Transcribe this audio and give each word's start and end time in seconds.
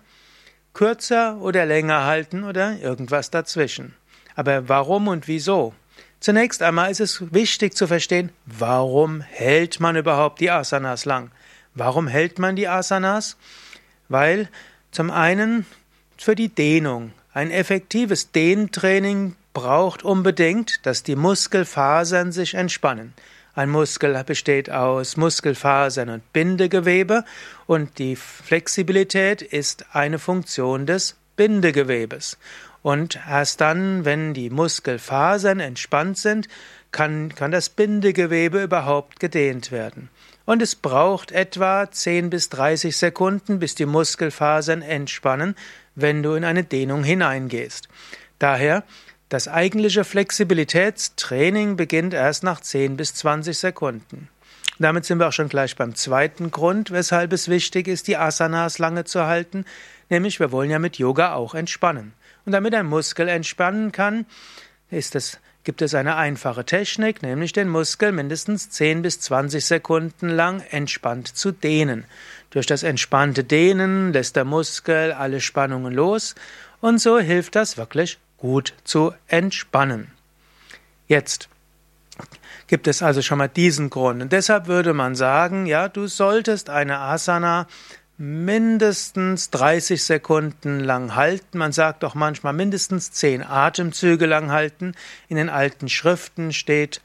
kürzer 0.74 1.38
oder 1.40 1.66
länger 1.66 2.04
halten 2.04 2.44
oder 2.44 2.78
irgendwas 2.78 3.30
dazwischen. 3.30 3.94
Aber 4.36 4.68
warum 4.68 5.08
und 5.08 5.26
wieso? 5.26 5.74
Zunächst 6.20 6.62
einmal 6.62 6.90
ist 6.90 7.00
es 7.00 7.32
wichtig 7.32 7.74
zu 7.74 7.86
verstehen, 7.86 8.30
warum 8.46 9.22
hält 9.22 9.80
man 9.80 9.96
überhaupt 9.96 10.40
die 10.40 10.50
Asanas 10.50 11.04
lang? 11.04 11.30
Warum 11.74 12.06
hält 12.06 12.38
man 12.38 12.56
die 12.56 12.68
Asanas? 12.68 13.36
Weil 14.08 14.48
zum 14.92 15.10
einen 15.10 15.66
für 16.16 16.34
die 16.34 16.48
Dehnung. 16.48 17.12
Ein 17.32 17.50
effektives 17.50 18.32
Dehntraining 18.32 19.34
braucht 19.52 20.02
unbedingt, 20.04 20.84
dass 20.84 21.02
die 21.02 21.16
Muskelfasern 21.16 22.32
sich 22.32 22.54
entspannen. 22.54 23.14
Ein 23.54 23.70
Muskel 23.70 24.22
besteht 24.24 24.70
aus 24.70 25.16
Muskelfasern 25.16 26.08
und 26.08 26.32
Bindegewebe 26.32 27.24
und 27.66 27.98
die 27.98 28.16
Flexibilität 28.16 29.42
ist 29.42 29.86
eine 29.92 30.18
Funktion 30.18 30.86
des 30.86 31.16
Bindegewebes. 31.36 32.38
Und 32.82 33.18
erst 33.28 33.60
dann, 33.60 34.04
wenn 34.04 34.34
die 34.34 34.50
Muskelfasern 34.50 35.60
entspannt 35.60 36.18
sind, 36.18 36.48
kann, 36.92 37.34
kann 37.34 37.50
das 37.50 37.68
Bindegewebe 37.68 38.62
überhaupt 38.62 39.20
gedehnt 39.20 39.70
werden. 39.70 40.08
Und 40.46 40.62
es 40.62 40.74
braucht 40.74 41.30
etwa 41.30 41.90
10 41.90 42.30
bis 42.30 42.48
30 42.48 42.96
Sekunden, 42.96 43.58
bis 43.58 43.74
die 43.74 43.86
Muskelfasern 43.86 44.82
entspannen, 44.82 45.54
wenn 45.94 46.22
du 46.22 46.34
in 46.34 46.44
eine 46.44 46.64
Dehnung 46.64 47.04
hineingehst. 47.04 47.88
Daher 48.38 48.84
das 49.30 49.46
eigentliche 49.46 50.02
Flexibilitätstraining 50.02 51.76
beginnt 51.76 52.14
erst 52.14 52.42
nach 52.42 52.60
10 52.60 52.96
bis 52.96 53.14
20 53.14 53.56
Sekunden. 53.56 54.28
Damit 54.80 55.04
sind 55.04 55.18
wir 55.18 55.28
auch 55.28 55.32
schon 55.32 55.48
gleich 55.48 55.76
beim 55.76 55.94
zweiten 55.94 56.50
Grund, 56.50 56.90
weshalb 56.90 57.32
es 57.32 57.48
wichtig 57.48 57.86
ist, 57.86 58.08
die 58.08 58.16
Asanas 58.16 58.78
lange 58.78 59.04
zu 59.04 59.26
halten, 59.26 59.66
nämlich 60.08 60.40
wir 60.40 60.50
wollen 60.50 60.70
ja 60.70 60.80
mit 60.80 60.98
Yoga 60.98 61.34
auch 61.34 61.54
entspannen. 61.54 62.12
Und 62.44 62.52
damit 62.52 62.74
ein 62.74 62.86
Muskel 62.86 63.28
entspannen 63.28 63.92
kann, 63.92 64.26
es, 64.90 65.38
gibt 65.62 65.80
es 65.80 65.94
eine 65.94 66.16
einfache 66.16 66.64
Technik, 66.64 67.22
nämlich 67.22 67.52
den 67.52 67.68
Muskel 67.68 68.10
mindestens 68.10 68.70
10 68.70 69.02
bis 69.02 69.20
20 69.20 69.64
Sekunden 69.64 70.28
lang 70.28 70.60
entspannt 70.70 71.28
zu 71.28 71.52
dehnen. 71.52 72.04
Durch 72.50 72.66
das 72.66 72.82
entspannte 72.82 73.44
Dehnen 73.44 74.12
lässt 74.12 74.34
der 74.34 74.44
Muskel 74.44 75.12
alle 75.12 75.40
Spannungen 75.40 75.94
los 75.94 76.34
und 76.80 76.98
so 76.98 77.20
hilft 77.20 77.54
das 77.54 77.76
wirklich 77.76 78.18
gut 78.40 78.74
zu 78.84 79.14
entspannen. 79.28 80.10
Jetzt 81.06 81.48
gibt 82.66 82.86
es 82.86 83.02
also 83.02 83.22
schon 83.22 83.38
mal 83.38 83.48
diesen 83.48 83.90
Grund. 83.90 84.22
Und 84.22 84.32
deshalb 84.32 84.66
würde 84.66 84.94
man 84.94 85.14
sagen, 85.14 85.66
ja, 85.66 85.88
du 85.88 86.06
solltest 86.06 86.70
eine 86.70 86.98
Asana 86.98 87.66
mindestens 88.16 89.50
30 89.50 90.04
Sekunden 90.04 90.80
lang 90.80 91.14
halten. 91.14 91.58
Man 91.58 91.72
sagt 91.72 92.04
auch 92.04 92.14
manchmal 92.14 92.52
mindestens 92.52 93.12
10 93.12 93.42
Atemzüge 93.42 94.26
lang 94.26 94.50
halten. 94.50 94.94
In 95.28 95.36
den 95.36 95.48
alten 95.48 95.88
Schriften 95.88 96.52
steht, 96.52 97.00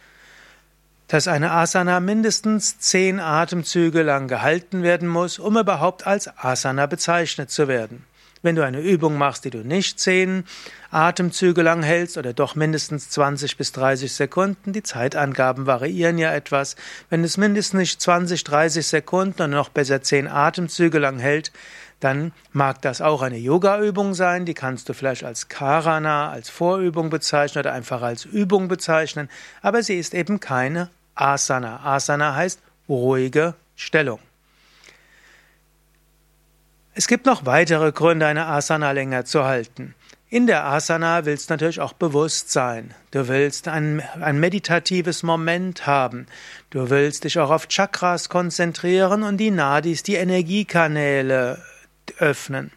dass 1.08 1.28
eine 1.28 1.52
Asana 1.52 2.00
mindestens 2.00 2.80
10 2.80 3.20
Atemzüge 3.20 4.02
lang 4.02 4.28
gehalten 4.28 4.84
werden 4.84 5.08
muss, 5.08 5.40
um 5.40 5.58
überhaupt 5.58 6.06
als 6.06 6.28
Asana 6.38 6.86
bezeichnet 6.86 7.50
zu 7.50 7.68
werden. 7.68 8.06
Wenn 8.46 8.56
du 8.56 8.64
eine 8.64 8.80
Übung 8.80 9.18
machst, 9.18 9.44
die 9.46 9.50
du 9.50 9.66
nicht 9.66 10.00
zehn 10.00 10.44
Atemzüge 10.92 11.64
lang 11.64 11.82
hältst 11.82 12.16
oder 12.16 12.32
doch 12.32 12.54
mindestens 12.54 13.10
20 13.10 13.58
bis 13.58 13.72
30 13.72 14.14
Sekunden, 14.14 14.72
die 14.72 14.84
Zeitangaben 14.84 15.66
variieren 15.66 16.20
ja 16.20 16.32
etwas. 16.32 16.76
Wenn 17.10 17.24
es 17.24 17.38
mindestens 17.38 17.80
nicht 17.80 18.02
20, 18.02 18.44
30 18.44 18.86
Sekunden 18.86 19.42
und 19.42 19.50
noch 19.50 19.70
besser 19.70 20.04
zehn 20.04 20.28
Atemzüge 20.28 21.00
lang 21.00 21.18
hält, 21.18 21.52
dann 22.00 22.34
mag 22.52 22.84
das 22.84 23.02
auch 23.02 23.24
eine 23.24 23.40
Yoga-Übung 23.40 24.14
sein, 24.14 24.46
die 24.46 24.54
kannst 24.54 24.90
du 24.90 24.94
vielleicht 24.94 25.24
als 25.24 25.48
Karana, 25.48 26.30
als 26.30 26.52
Vorübung 26.52 27.10
bezeichnen 27.10 27.62
oder 27.62 27.74
einfach 27.74 28.04
als 28.04 28.26
Übung 28.26 28.68
bezeichnen, 28.68 29.28
aber 29.64 29.82
sie 29.82 29.98
ist 29.98 30.14
eben 30.14 30.40
keine 30.40 30.92
Asana. 31.16 31.84
Asana 31.84 32.36
heißt 32.36 32.60
ruhige 32.88 33.56
Stellung. 33.76 34.20
Es 36.98 37.08
gibt 37.08 37.26
noch 37.26 37.46
weitere 37.46 37.92
Gründe, 37.92 38.26
eine 38.26 38.46
Asana 38.46 38.92
länger 38.92 39.26
zu 39.26 39.44
halten. 39.44 39.94
In 40.30 40.48
der 40.48 40.64
Asana 40.64 41.26
willst 41.26 41.50
du 41.50 41.54
natürlich 41.54 41.82
auch 41.82 41.92
bewusst 41.92 42.54
sein. 42.54 42.94
Du 43.12 43.28
willst 43.28 43.68
ein, 43.68 44.02
ein 44.22 44.40
meditatives 44.40 45.22
Moment 45.22 45.88
haben. 45.88 46.26
Du 46.70 46.90
willst 46.90 47.26
dich 47.26 47.38
auch 47.38 47.50
auf 47.52 47.68
Chakras 47.68 48.30
konzentrieren 48.30 49.24
und 49.24 49.38
die 49.38 49.52
Nadis, 49.52 50.04
die 50.04 50.16
Energiekanäle 50.16 51.62
öffnen. 52.18 52.72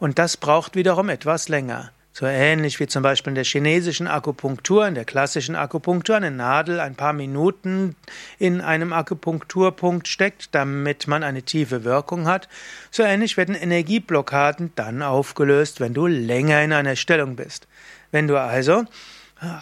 Und 0.00 0.18
das 0.18 0.36
braucht 0.36 0.74
wiederum 0.74 1.08
etwas 1.08 1.48
länger. 1.48 1.92
So 2.18 2.26
ähnlich 2.26 2.80
wie 2.80 2.88
zum 2.88 3.04
Beispiel 3.04 3.30
in 3.30 3.36
der 3.36 3.44
chinesischen 3.44 4.08
Akupunktur, 4.08 4.88
in 4.88 4.96
der 4.96 5.04
klassischen 5.04 5.54
Akupunktur 5.54 6.16
eine 6.16 6.32
Nadel 6.32 6.80
ein 6.80 6.96
paar 6.96 7.12
Minuten 7.12 7.94
in 8.40 8.60
einem 8.60 8.92
Akupunkturpunkt 8.92 10.08
steckt, 10.08 10.52
damit 10.52 11.06
man 11.06 11.22
eine 11.22 11.42
tiefe 11.42 11.84
Wirkung 11.84 12.26
hat. 12.26 12.48
So 12.90 13.04
ähnlich 13.04 13.36
werden 13.36 13.54
Energieblockaden 13.54 14.72
dann 14.74 15.00
aufgelöst, 15.00 15.78
wenn 15.78 15.94
du 15.94 16.08
länger 16.08 16.60
in 16.64 16.72
einer 16.72 16.96
Stellung 16.96 17.36
bist. 17.36 17.68
Wenn 18.10 18.26
du 18.26 18.36
also 18.36 18.84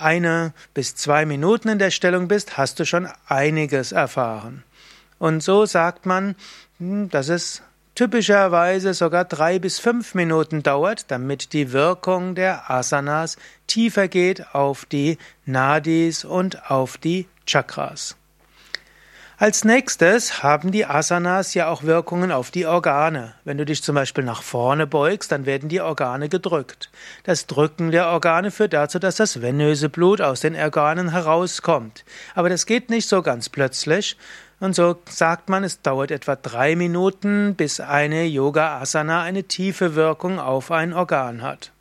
eine 0.01 0.55
bis 0.73 0.95
zwei 0.95 1.27
Minuten 1.27 1.69
in 1.69 1.79
der 1.79 1.91
Stellung 1.91 2.27
bist, 2.27 2.57
hast 2.57 2.81
du 2.81 2.87
schon 2.87 3.07
einiges 3.27 3.93
erfahren. 3.93 4.65
Und 5.19 5.43
so 5.43 5.67
sagt 5.67 6.07
man, 6.07 6.37
hm, 6.79 7.11
dass 7.11 7.29
es 7.29 7.61
typischerweise 7.97 8.95
sogar 8.95 9.25
drei 9.25 9.59
bis 9.59 9.81
fünf 9.81 10.15
Minuten 10.15 10.63
dauert, 10.63 11.11
damit 11.11 11.53
die 11.53 11.73
Wirkung 11.73 12.37
der 12.37 12.71
Asanas 12.71 13.37
tiefer 13.67 14.07
geht 14.07 14.55
auf 14.55 14.85
die 14.85 15.19
Nadis 15.45 16.25
und 16.25 16.71
auf 16.71 16.99
die 16.99 17.27
Chakras. 17.47 18.17
Als 19.39 19.65
nächstes 19.65 20.43
haben 20.43 20.73
die 20.73 20.87
Asanas 20.87 21.53
ja 21.53 21.69
auch 21.69 21.83
Wirkungen 21.83 22.33
auf 22.33 22.51
die 22.51 22.65
Organe. 22.65 23.35
Wenn 23.45 23.59
du 23.59 23.67
dich 23.67 23.83
zum 23.83 23.95
Beispiel 23.95 24.25
nach 24.25 24.41
vorne 24.41 24.87
beugst, 24.87 25.31
dann 25.31 25.45
werden 25.45 25.69
die 25.69 25.83
Organe 25.83 26.31
gedrückt. 26.31 26.91
Das 27.25 27.47
Drücken 27.47 27.91
der 27.91 28.09
Organe 28.09 28.51
führt 28.51 28.73
dazu, 28.73 28.99
dass 28.99 29.17
das 29.17 29.43
venöse 29.43 29.91
Blut 29.91 30.23
aus 30.23 30.41
den 30.41 30.57
Organen 30.57 31.11
herauskommt. 31.11 32.07
Aber 32.35 32.49
das 32.49 32.65
geht 32.65 32.89
nicht 32.89 33.11
so 33.11 33.21
ganz 33.21 33.51
plötzlich, 33.51 34.17
und 34.59 34.75
so 34.75 34.97
sagt 35.09 35.49
man, 35.49 35.65
es 35.65 35.83
dauert 35.83 36.11
etwa 36.11 36.37
drei 36.37 36.77
Minuten, 36.77 37.55
bis 37.55 37.81
eine 37.81 38.25
Yoga 38.25 38.81
Asana 38.81 39.23
eine 39.23 39.45
tiefe 39.45 39.95
Wirkung 39.95 40.39
auf 40.39 40.71
ein 40.71 40.93
Organ 40.93 41.43
hat. 41.43 41.73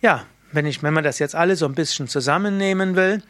Ja, 0.00 0.26
wenn, 0.52 0.66
ich, 0.66 0.82
wenn 0.82 0.94
man 0.94 1.04
das 1.04 1.18
jetzt 1.18 1.34
alles 1.34 1.58
so 1.58 1.66
ein 1.66 1.74
bisschen 1.74 2.06
zusammennehmen 2.06 2.94
will, 2.94 3.22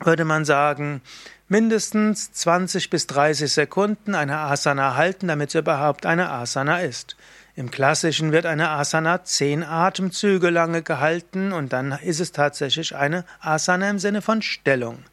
würde 0.00 0.24
man 0.24 0.44
sagen, 0.44 1.00
mindestens 1.48 2.32
20 2.32 2.90
bis 2.90 3.06
30 3.08 3.52
Sekunden 3.52 4.14
eine 4.14 4.38
Asana 4.38 4.94
halten, 4.94 5.28
damit 5.28 5.50
es 5.50 5.56
überhaupt 5.56 6.06
eine 6.06 6.30
Asana 6.30 6.80
ist. 6.80 7.16
Im 7.54 7.70
Klassischen 7.70 8.32
wird 8.32 8.46
eine 8.46 8.70
Asana 8.70 9.24
zehn 9.24 9.62
Atemzüge 9.62 10.48
lange 10.48 10.82
gehalten 10.82 11.52
und 11.52 11.74
dann 11.74 11.92
ist 11.92 12.20
es 12.20 12.32
tatsächlich 12.32 12.96
eine 12.96 13.24
Asana 13.40 13.90
im 13.90 13.98
Sinne 13.98 14.22
von 14.22 14.40
Stellung. 14.40 15.04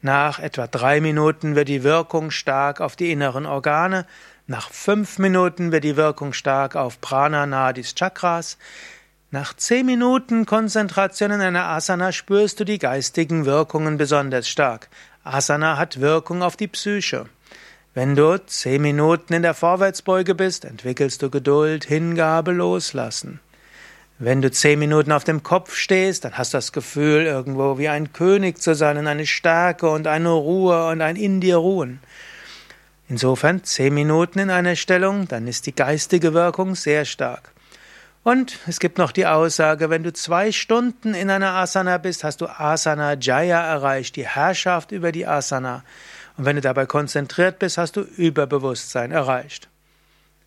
Nach 0.00 0.38
etwa 0.38 0.66
drei 0.68 1.00
Minuten 1.00 1.56
wird 1.56 1.68
die 1.68 1.82
Wirkung 1.82 2.30
stark 2.30 2.80
auf 2.80 2.94
die 2.94 3.10
inneren 3.10 3.46
Organe. 3.46 4.06
Nach 4.46 4.70
fünf 4.70 5.18
Minuten 5.18 5.72
wird 5.72 5.82
die 5.82 5.96
Wirkung 5.96 6.32
stark 6.32 6.76
auf 6.76 7.00
Prana, 7.00 7.46
Nadis, 7.46 7.94
Chakras. 7.94 8.58
Nach 9.30 9.54
zehn 9.54 9.84
Minuten 9.84 10.46
Konzentration 10.46 11.32
in 11.32 11.40
einer 11.40 11.64
Asana 11.64 12.12
spürst 12.12 12.60
du 12.60 12.64
die 12.64 12.78
geistigen 12.78 13.44
Wirkungen 13.44 13.98
besonders 13.98 14.48
stark. 14.48 14.88
Asana 15.24 15.76
hat 15.76 16.00
Wirkung 16.00 16.42
auf 16.42 16.56
die 16.56 16.68
Psyche. 16.68 17.26
Wenn 17.92 18.14
du 18.14 18.38
zehn 18.46 18.80
Minuten 18.80 19.34
in 19.34 19.42
der 19.42 19.54
Vorwärtsbeuge 19.54 20.36
bist, 20.36 20.64
entwickelst 20.64 21.20
du 21.22 21.28
Geduld, 21.28 21.84
Hingabe, 21.84 22.52
Loslassen. 22.52 23.40
Wenn 24.20 24.42
du 24.42 24.50
zehn 24.50 24.80
Minuten 24.80 25.12
auf 25.12 25.22
dem 25.22 25.44
Kopf 25.44 25.76
stehst, 25.76 26.24
dann 26.24 26.36
hast 26.36 26.52
du 26.52 26.58
das 26.58 26.72
Gefühl, 26.72 27.22
irgendwo 27.22 27.78
wie 27.78 27.88
ein 27.88 28.12
König 28.12 28.60
zu 28.60 28.74
sein 28.74 28.98
und 28.98 29.06
eine 29.06 29.26
Stärke 29.26 29.88
und 29.88 30.08
eine 30.08 30.30
Ruhe 30.30 30.88
und 30.88 31.02
ein 31.02 31.14
in 31.14 31.40
dir 31.40 31.58
ruhen. 31.58 32.00
Insofern 33.08 33.62
zehn 33.62 33.94
Minuten 33.94 34.40
in 34.40 34.50
einer 34.50 34.74
Stellung, 34.74 35.28
dann 35.28 35.46
ist 35.46 35.66
die 35.66 35.74
geistige 35.74 36.34
Wirkung 36.34 36.74
sehr 36.74 37.04
stark. 37.04 37.52
Und 38.24 38.58
es 38.66 38.80
gibt 38.80 38.98
noch 38.98 39.12
die 39.12 39.24
Aussage, 39.24 39.88
wenn 39.88 40.02
du 40.02 40.12
zwei 40.12 40.50
Stunden 40.50 41.14
in 41.14 41.30
einer 41.30 41.52
Asana 41.52 41.98
bist, 41.98 42.24
hast 42.24 42.40
du 42.40 42.46
Asana 42.46 43.14
Jaya 43.14 43.60
erreicht, 43.60 44.16
die 44.16 44.26
Herrschaft 44.26 44.90
über 44.90 45.12
die 45.12 45.28
Asana. 45.28 45.84
Und 46.36 46.44
wenn 46.44 46.56
du 46.56 46.62
dabei 46.62 46.86
konzentriert 46.86 47.60
bist, 47.60 47.78
hast 47.78 47.94
du 47.94 48.00
Überbewusstsein 48.00 49.12
erreicht. 49.12 49.68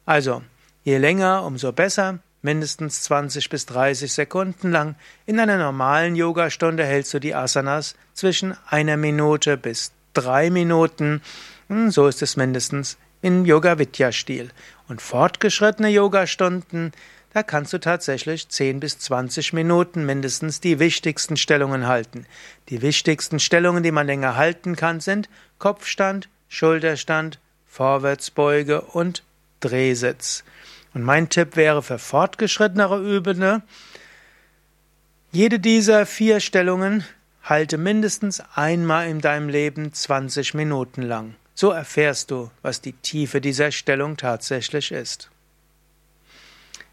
Also, 0.06 0.44
je 0.84 0.98
länger, 0.98 1.46
umso 1.46 1.72
besser, 1.72 2.20
mindestens 2.42 3.04
20 3.04 3.50
bis 3.50 3.66
30 3.66 4.12
Sekunden 4.12 4.72
lang. 4.72 4.96
In 5.26 5.40
einer 5.40 5.58
normalen 5.58 6.16
Yogastunde 6.16 6.86
hältst 6.86 7.14
du 7.14 7.20
die 7.20 7.36
Asanas 7.36 7.96
zwischen 8.14 8.56
einer 8.68 8.98
Minute 8.98 9.58
bis 9.58 9.92
drei 10.14 10.50
Minuten. 10.50 11.22
Hm, 11.70 11.92
so 11.92 12.08
ist 12.08 12.22
es 12.22 12.38
mindestens 12.38 12.98
im 13.22 13.46
Yoga-Vidya-Stil. 13.46 14.50
Und 14.88 15.02
fortgeschrittene 15.02 15.90
Yogastunden 15.90 16.92
da 17.34 17.44
kannst 17.44 17.72
du 17.72 17.80
tatsächlich 17.80 18.50
10 18.50 18.82
bis 18.82 19.00
20 19.00 19.54
Minuten 19.54 20.06
mindestens 20.06 20.60
die 20.60 20.80
wichtigsten 20.80 21.38
Stellungen 21.38 21.88
halten. 21.88 22.26
Die 22.68 22.82
wichtigsten 22.82 23.40
Stellungen, 23.40 23.84
die 23.84 23.92
man 23.92 24.06
länger 24.06 24.36
halten 24.36 24.76
kann, 24.76 25.00
sind 25.00 25.30
Kopfstand, 25.58 26.28
Schulterstand, 26.50 27.40
Vorwärtsbeuge 27.68 28.82
und 28.82 29.24
Drehsitz. 29.62 30.44
Und 30.94 31.04
mein 31.04 31.30
Tipp 31.30 31.56
wäre 31.56 31.82
für 31.82 32.00
fortgeschrittenere 32.00 33.00
Übende, 33.00 33.62
jede 35.34 35.60
dieser 35.60 36.06
vier 36.06 36.42
Stellungen 36.42 37.06
halte 37.42 37.78
mindestens 37.78 38.44
einmal 38.54 39.08
in 39.08 39.22
deinem 39.22 39.48
Leben 39.48 39.94
20 39.94 40.54
Minuten 40.54 41.02
lang. 41.02 41.36
So 41.56 41.72
erfährst 41.72 42.32
du, 42.32 42.52
was 42.62 42.82
die 42.82 42.94
Tiefe 42.94 43.40
dieser 43.40 43.72
Stellung 43.72 44.18
tatsächlich 44.18 44.92
ist. 44.92 45.32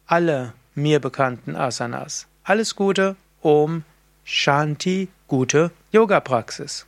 alle 0.08 0.54
mir 0.76 1.00
bekannten 1.00 1.56
Asanas. 1.56 2.28
Alles 2.44 2.76
Gute, 2.76 3.16
Om 3.42 3.84
Shanti, 4.26 5.08
gute 5.28 5.72
Yoga-Praxis. 5.92 6.86